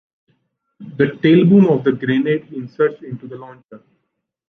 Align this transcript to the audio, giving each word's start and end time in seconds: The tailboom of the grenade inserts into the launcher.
The 0.79 1.11
tailboom 1.21 1.69
of 1.69 1.83
the 1.83 1.91
grenade 1.91 2.51
inserts 2.51 3.03
into 3.03 3.27
the 3.27 3.35
launcher. 3.37 3.83